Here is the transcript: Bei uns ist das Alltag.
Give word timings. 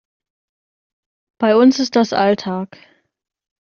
Bei 1.39 1.55
uns 1.55 1.77
ist 1.77 1.95
das 1.95 2.11
Alltag. 2.11 2.75